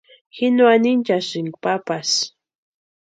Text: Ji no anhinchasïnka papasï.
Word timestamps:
Ji 0.35 0.47
no 0.55 0.65
anhinchasïnka 0.75 1.57
papasï. 1.63 2.21